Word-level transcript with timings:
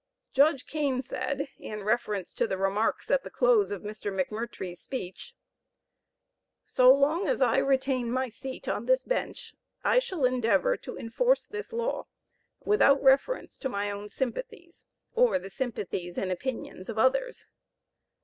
Judge 0.33 0.65
Kane 0.65 1.03
said, 1.03 1.47
in 1.59 1.83
reference 1.83 2.33
to 2.33 2.47
the 2.47 2.57
remarks 2.57 3.11
at 3.11 3.23
the 3.23 3.29
close 3.29 3.69
of 3.69 3.83
Mr. 3.83 4.11
McMurtrie's 4.11 4.79
speech: 4.79 5.35
So 6.63 6.91
long 6.91 7.27
as 7.27 7.39
I 7.39 7.59
retain 7.59 8.11
my 8.11 8.27
seat 8.27 8.67
on 8.67 8.87
this 8.87 9.03
bench, 9.03 9.53
I 9.83 9.99
shall 9.99 10.25
endeavor 10.25 10.75
to 10.75 10.97
enforce 10.97 11.45
this 11.45 11.71
law 11.71 12.07
without 12.65 12.99
reference 13.03 13.59
to 13.59 13.69
my 13.69 13.91
own 13.91 14.09
sympathies, 14.09 14.85
or 15.13 15.37
the 15.37 15.51
sympathies 15.51 16.17
and 16.17 16.31
opinions 16.31 16.89
of 16.89 16.97
others. 16.97 17.45